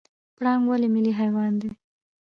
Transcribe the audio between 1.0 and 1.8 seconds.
حیوان دی؟